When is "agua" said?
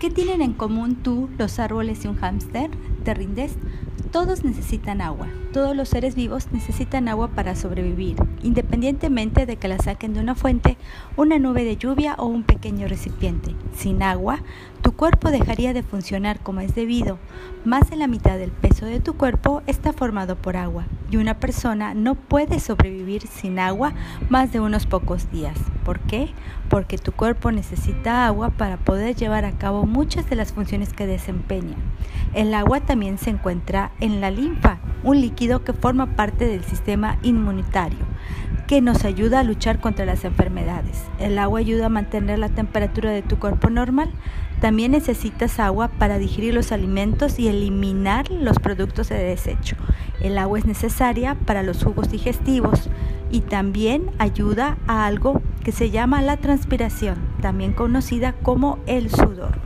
5.02-5.28, 7.06-7.28, 14.02-14.40, 20.56-20.86, 23.58-23.92, 28.26-28.50, 32.54-32.80, 41.40-41.58, 45.58-45.88, 50.38-50.60